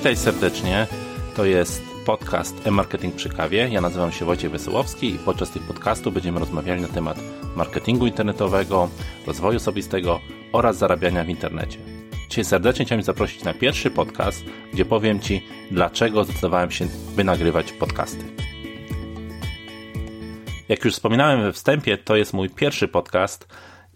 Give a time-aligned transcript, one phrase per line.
[0.00, 0.86] Witaj serdecznie.
[1.36, 3.68] To jest podcast e-marketing przy kawie.
[3.68, 7.18] Ja nazywam się Wojciech Wesołowski i podczas tych podcastów będziemy rozmawiali na temat
[7.56, 8.88] marketingu internetowego,
[9.26, 10.20] rozwoju osobistego
[10.52, 11.78] oraz zarabiania w internecie.
[12.28, 16.86] Dzisiaj serdecznie chciałem zaprosić na pierwszy podcast, gdzie powiem Ci, dlaczego zdecydowałem się,
[17.16, 18.24] by nagrywać podcasty.
[20.68, 23.48] Jak już wspominałem we wstępie, to jest mój pierwszy podcast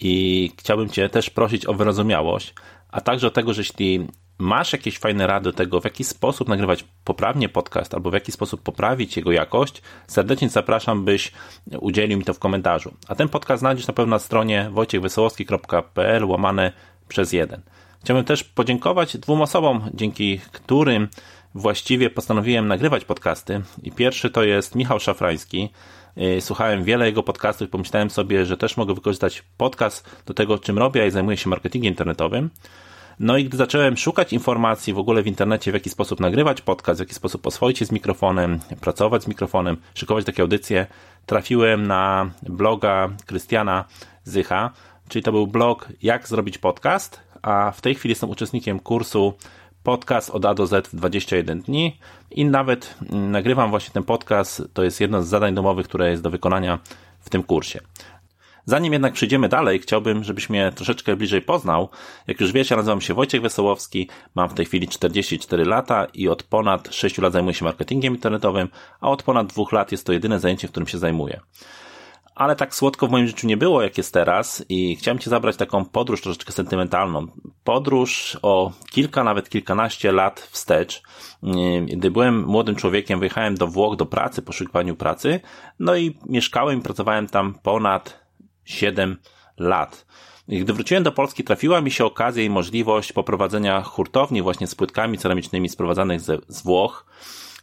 [0.00, 2.54] i chciałbym Cię też prosić o wyrozumiałość,
[2.88, 4.06] a także o tego, że jeśli
[4.38, 8.62] masz jakieś fajne rady tego, w jaki sposób nagrywać poprawnie podcast albo w jaki sposób
[8.62, 11.32] poprawić jego jakość, serdecznie zapraszam, byś
[11.80, 12.94] udzielił mi to w komentarzu.
[13.08, 16.72] A ten podcast znajdziesz na pewno na stronie wojciechwesołowski.pl łamane
[17.08, 17.62] przez jeden.
[18.00, 21.08] Chciałbym też podziękować dwóm osobom, dzięki którym
[21.54, 23.62] właściwie postanowiłem nagrywać podcasty.
[23.82, 25.70] I pierwszy to jest Michał Szafrański.
[26.18, 30.58] Y, słuchałem wiele jego podcastów i pomyślałem sobie, że też mogę wykorzystać podcast do tego,
[30.58, 32.50] czym robię i zajmuję się marketingiem internetowym.
[33.20, 37.00] No i gdy zacząłem szukać informacji w ogóle w internecie, w jaki sposób nagrywać podcast,
[37.00, 40.86] w jaki sposób oswoić się z mikrofonem, pracować z mikrofonem, szykować takie audycje,
[41.26, 43.84] trafiłem na bloga Krystiana
[44.24, 44.70] Zycha,
[45.08, 49.34] czyli to był blog Jak zrobić podcast, a w tej chwili jestem uczestnikiem kursu
[49.82, 51.98] podcast od A do Z w 21 dni
[52.30, 54.62] i nawet nagrywam właśnie ten podcast.
[54.74, 56.78] To jest jedno z zadań domowych, które jest do wykonania
[57.20, 57.80] w tym kursie.
[58.64, 61.88] Zanim jednak przejdziemy dalej, chciałbym, żebyś mnie troszeczkę bliżej poznał.
[62.26, 66.28] Jak już wiesz, ja nazywam się Wojciech Wesołowski, mam w tej chwili 44 lata i
[66.28, 68.68] od ponad 6 lat zajmuję się marketingiem internetowym,
[69.00, 71.40] a od ponad 2 lat jest to jedyne zajęcie, którym się zajmuję.
[72.34, 75.56] Ale tak słodko w moim życiu nie było, jak jest teraz i chciałem Cię zabrać
[75.56, 77.26] taką podróż troszeczkę sentymentalną.
[77.64, 81.02] Podróż o kilka, nawet kilkanaście lat wstecz.
[81.86, 85.40] Gdy byłem młodym człowiekiem, wyjechałem do Włoch do pracy, poszukiwaniu pracy,
[85.78, 88.21] no i mieszkałem i pracowałem tam ponad
[88.64, 89.16] 7
[89.58, 90.06] lat.
[90.48, 95.18] Gdy wróciłem do Polski, trafiła mi się okazja i możliwość poprowadzenia hurtowni właśnie z płytkami
[95.18, 97.06] ceramicznymi sprowadzanych z Włoch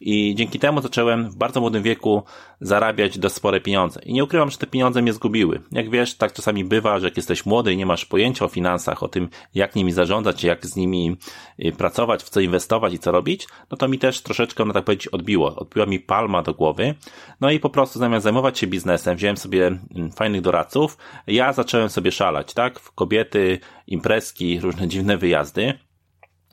[0.00, 2.22] i dzięki temu zacząłem w bardzo młodym wieku
[2.60, 4.00] zarabiać dość spore pieniądze.
[4.02, 5.60] I nie ukrywam, że te pieniądze mnie zgubiły.
[5.72, 9.02] Jak wiesz, tak czasami bywa, że jak jesteś młody i nie masz pojęcia o finansach,
[9.02, 11.16] o tym, jak nimi zarządzać, jak z nimi
[11.64, 14.84] y, pracować, w co inwestować i co robić, no to mi też troszeczkę, no tak
[14.84, 15.56] powiedzieć, odbiło.
[15.56, 16.94] Odbiła mi palma do głowy.
[17.40, 21.88] No i po prostu zamiast zajmować się biznesem, wziąłem sobie mm, fajnych doradców, ja zacząłem
[21.88, 22.80] sobie szalać, tak?
[22.80, 25.87] W kobiety, imprezki, różne dziwne wyjazdy.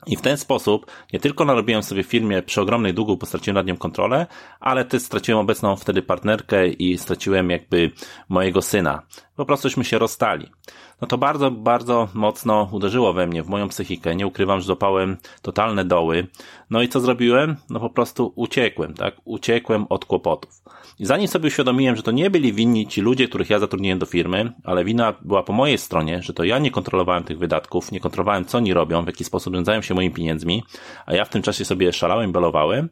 [0.06, 3.54] I w ten sposób nie tylko narobiłem sobie w firmie przy ogromnej długu, bo straciłem
[3.54, 4.26] nad nią kontrolę,
[4.60, 7.90] ale też straciłem obecną wtedy partnerkę i straciłem jakby
[8.28, 9.02] mojego syna.
[9.36, 10.50] Po prostuśmy się rozstali.
[11.00, 14.16] No to bardzo, bardzo mocno uderzyło we mnie, w moją psychikę.
[14.16, 16.26] Nie ukrywam, że dopałem totalne doły.
[16.70, 17.56] No i co zrobiłem?
[17.70, 19.16] No po prostu uciekłem, tak?
[19.24, 20.62] Uciekłem od kłopotów.
[21.00, 24.52] Zanim sobie uświadomiłem, że to nie byli winni ci ludzie, których ja zatrudniłem do firmy,
[24.64, 28.44] ale wina była po mojej stronie, że to ja nie kontrolowałem tych wydatków, nie kontrolowałem
[28.44, 30.62] co oni robią, w jaki sposób wiązają się moimi pieniędzmi,
[31.06, 32.88] a ja w tym czasie sobie szalałem, belowałem,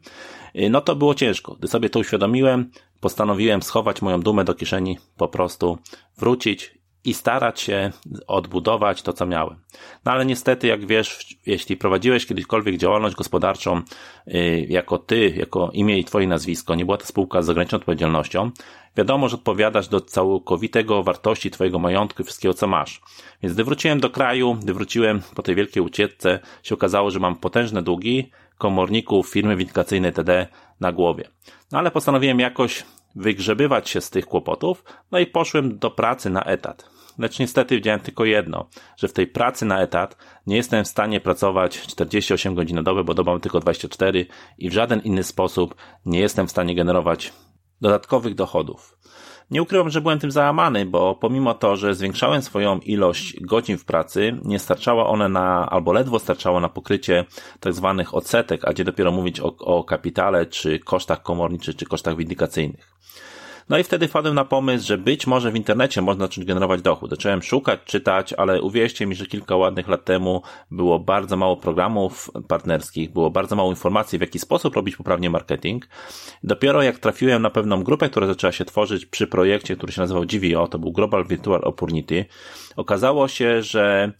[0.55, 1.55] y, no to było ciężko.
[1.55, 5.77] Gdy sobie to uświadomiłem, postanowiłem schować moją dumę do kieszeni, po prostu
[6.17, 7.91] wrócić i starać się
[8.27, 9.57] odbudować to, co miałem.
[10.05, 13.81] No ale niestety, jak wiesz, jeśli prowadziłeś kiedykolwiek działalność gospodarczą
[14.27, 18.51] yy, jako ty, jako imię i twoje nazwisko, nie była to spółka z ograniczoną odpowiedzialnością,
[18.97, 23.01] wiadomo, że odpowiadasz do całkowitego wartości twojego majątku i wszystkiego, co masz.
[23.43, 27.35] Więc gdy wróciłem do kraju, gdy wróciłem po tej wielkiej ucieczce, się okazało, że mam
[27.35, 30.47] potężne długi, komorników, firmy windykacyjne TD
[30.79, 31.29] na głowie.
[31.71, 32.83] No ale postanowiłem jakoś
[33.15, 36.94] wygrzebywać się z tych kłopotów, no i poszłem do pracy na etat.
[37.17, 40.17] Lecz niestety wiedziałem tylko jedno, że w tej pracy na etat
[40.47, 44.25] nie jestem w stanie pracować 48 godzin na dobę, bo dobą tylko 24
[44.57, 47.33] i w żaden inny sposób nie jestem w stanie generować
[47.81, 48.97] dodatkowych dochodów.
[49.51, 53.85] Nie ukrywam, że byłem tym załamany, bo pomimo to, że zwiększałem swoją ilość godzin w
[53.85, 57.25] pracy, nie starczała one na, albo ledwo starczało na pokrycie
[57.59, 62.17] tak zwanych odsetek, a gdzie dopiero mówić o, o kapitale, czy kosztach komorniczych, czy kosztach
[62.17, 62.95] windykacyjnych.
[63.69, 67.09] No i wtedy wpadłem na pomysł, że być może w internecie można zacząć generować dochód.
[67.09, 70.41] Zacząłem szukać, czytać, ale uwierzcie mi, że kilka ładnych lat temu
[70.71, 75.87] było bardzo mało programów partnerskich, było bardzo mało informacji, w jaki sposób robić poprawnie marketing.
[76.43, 80.23] Dopiero jak trafiłem na pewną grupę, która zaczęła się tworzyć przy projekcie, który się nazywał
[80.23, 82.25] GVO, to był Global Virtual Opportunity,
[82.75, 84.11] okazało się, że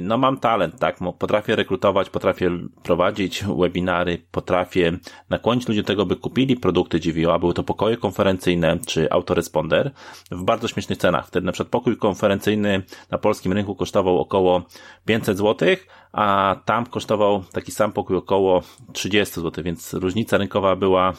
[0.00, 2.50] no mam talent, tak, potrafię rekrutować, potrafię
[2.82, 4.98] prowadzić webinary, potrafię
[5.30, 9.90] nakłonić ludzi do tego, by kupili produkty GVO, a były to pokoje konferencyjne czy autoresponder
[10.30, 11.26] w bardzo śmiesznych cenach.
[11.26, 14.62] Wtedy na przykład pokój konferencyjny na polskim rynku kosztował około
[15.04, 15.68] 500 zł,
[16.12, 18.62] a tam kosztował taki sam pokój około
[18.92, 21.12] 30 zł, więc różnica rynkowa była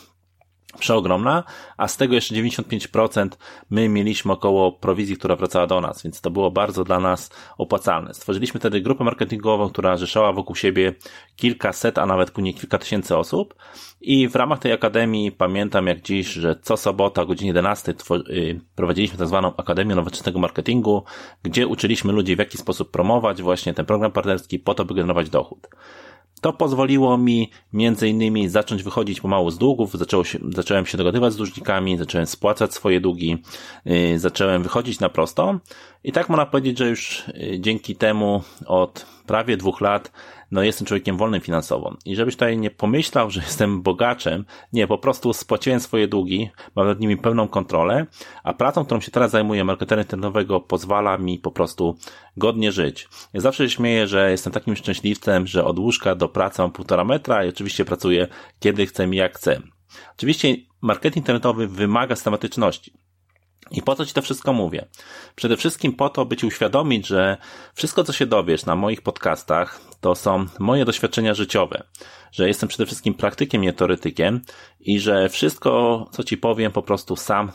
[0.80, 1.44] przeogromna,
[1.78, 3.30] a z tego jeszcze 95%
[3.70, 8.14] my mieliśmy około prowizji, która wracała do nas, więc to było bardzo dla nas opłacalne.
[8.14, 10.94] Stworzyliśmy wtedy grupę marketingową, która rzeszała wokół siebie
[11.36, 13.56] kilkaset, a nawet później kilka tysięcy osób
[14.02, 17.94] i w ramach tej akademii pamiętam jak dziś, że co sobota o godzinie 11
[18.30, 21.04] y, prowadziliśmy tak zwaną Akademię Nowoczesnego Marketingu,
[21.44, 25.30] gdzie uczyliśmy ludzi w jaki sposób promować właśnie ten program partnerski po to, by generować
[25.30, 25.68] dochód.
[26.44, 31.34] To pozwoliło mi między innymi zacząć wychodzić pomału z długów, zaczęło się, zacząłem się dogadywać
[31.34, 33.38] z dłużnikami, zacząłem spłacać swoje długi,
[33.86, 35.60] yy, zacząłem wychodzić na prosto.
[36.04, 40.12] I tak można powiedzieć, że już yy, dzięki temu od prawie dwóch lat
[40.54, 41.98] no jestem człowiekiem wolnym finansowo.
[42.06, 46.88] I żebyś tutaj nie pomyślał, że jestem bogaczem, nie, po prostu spłaciłem swoje długi, mam
[46.88, 48.06] nad nimi pełną kontrolę,
[48.44, 51.98] a pracą, którą się teraz zajmuję, marketera internetowego, pozwala mi po prostu
[52.38, 53.08] godnie żyć.
[53.34, 57.04] Ja zawsze się śmieję, że jestem takim szczęśliwcem, że od łóżka do pracy mam półtora
[57.04, 58.28] metra i oczywiście pracuję
[58.60, 59.62] kiedy chcę i jak chcę.
[60.18, 62.94] Oczywiście marketing internetowy wymaga systematyczności.
[63.72, 64.86] I po co Ci to wszystko mówię?
[65.36, 67.38] Przede wszystkim po to, by Ci uświadomić, że
[67.74, 71.84] wszystko, co się dowiesz na moich podcastach, to są moje doświadczenia życiowe,
[72.34, 74.42] że jestem przede wszystkim praktykiem, nie teoretykiem
[74.80, 77.52] i że wszystko, co Ci powiem, po prostu sam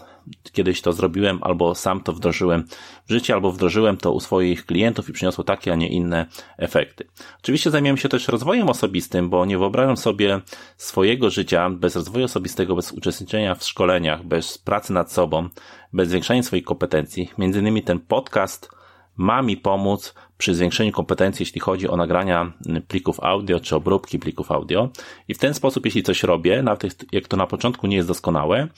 [0.52, 2.64] kiedyś to zrobiłem, albo sam to wdrożyłem
[3.06, 6.26] w życie, albo wdrożyłem to u swoich klientów i przyniosło takie, a nie inne
[6.58, 7.08] efekty.
[7.38, 10.40] Oczywiście zajmiemy się też rozwojem osobistym, bo nie wyobrażam sobie
[10.76, 15.48] swojego życia bez rozwoju osobistego, bez uczestniczenia w szkoleniach, bez pracy nad sobą,
[15.92, 17.30] bez zwiększania swoich kompetencji.
[17.38, 18.77] Między innymi ten podcast
[19.18, 22.52] ma mi pomóc przy zwiększeniu kompetencji, jeśli chodzi o nagrania
[22.88, 24.88] plików audio czy obróbki plików audio.
[25.28, 28.68] I w ten sposób, jeśli coś robię, nawet jak to na początku nie jest doskonałe,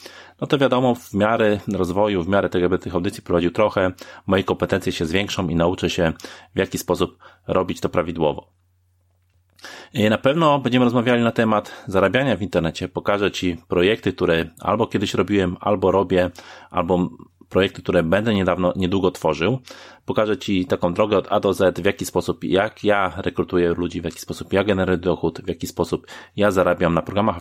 [0.41, 3.93] no to wiadomo, w miarę rozwoju, w miarę tego, jakby tych audycji prowadził trochę,
[4.27, 6.13] moje kompetencje się zwiększą i nauczę się
[6.55, 8.47] w jaki sposób robić to prawidłowo.
[10.11, 12.89] Na pewno będziemy rozmawiali na temat zarabiania w internecie.
[12.89, 16.31] Pokażę Ci projekty, które albo kiedyś robiłem, albo robię,
[16.71, 17.09] albo
[17.51, 19.59] projekty, które będę niedawno, niedługo tworzył.
[20.05, 24.01] Pokażę Ci taką drogę od A do Z, w jaki sposób, jak ja rekrutuję ludzi,
[24.01, 26.07] w jaki sposób ja generuję dochód, w jaki sposób
[26.37, 27.37] ja zarabiam na programach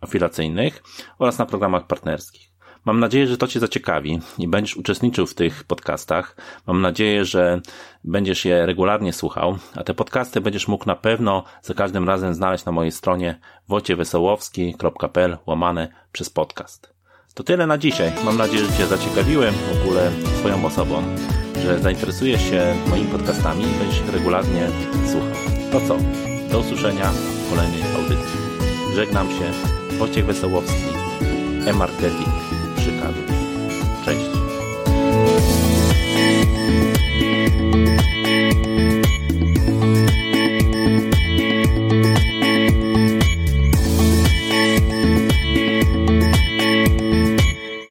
[0.00, 0.82] afiliacyjnych
[1.18, 2.56] oraz na programach partnerskich.
[2.86, 6.36] Mam nadzieję, że to Cię zaciekawi i będziesz uczestniczył w tych podcastach.
[6.66, 7.60] Mam nadzieję, że
[8.04, 12.64] będziesz je regularnie słuchał, a te podcasty będziesz mógł na pewno za każdym razem znaleźć
[12.64, 16.95] na mojej stronie wojciewesołowski.pl łamane przez podcast.
[17.36, 18.12] To tyle na dzisiaj.
[18.24, 21.02] Mam nadzieję, że Cię zaciekawiłem w ogóle swoją osobą,
[21.62, 24.68] że zainteresujesz się moimi podcastami i będziesz regularnie
[25.10, 25.30] słuchał.
[25.72, 25.96] To co?
[26.50, 28.38] Do usłyszenia w kolejnej audycji.
[28.94, 29.52] Żegnam się.
[29.98, 30.84] Wojciech Wesołowski.
[31.66, 32.32] E-Marketing